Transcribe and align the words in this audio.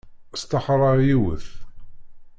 Staxṛeɣ 0.41 0.95
yiwet. 1.07 1.47